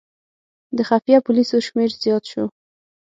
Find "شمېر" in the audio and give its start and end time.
1.67-1.89